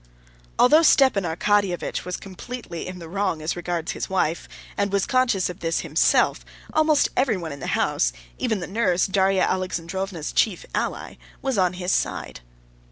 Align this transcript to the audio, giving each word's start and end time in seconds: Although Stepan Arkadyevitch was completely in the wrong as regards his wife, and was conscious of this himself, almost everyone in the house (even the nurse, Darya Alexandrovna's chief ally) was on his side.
Although 0.57 0.81
Stepan 0.81 1.25
Arkadyevitch 1.25 2.05
was 2.05 2.17
completely 2.17 2.87
in 2.87 2.97
the 2.97 3.07
wrong 3.07 3.39
as 3.39 3.55
regards 3.55 3.91
his 3.91 4.09
wife, 4.09 4.49
and 4.75 4.91
was 4.91 5.05
conscious 5.05 5.47
of 5.47 5.59
this 5.59 5.81
himself, 5.81 6.43
almost 6.73 7.09
everyone 7.15 7.51
in 7.51 7.59
the 7.59 7.67
house 7.77 8.11
(even 8.39 8.61
the 8.61 8.65
nurse, 8.65 9.05
Darya 9.05 9.43
Alexandrovna's 9.43 10.31
chief 10.33 10.65
ally) 10.73 11.17
was 11.43 11.59
on 11.59 11.73
his 11.73 11.91
side. 11.91 12.39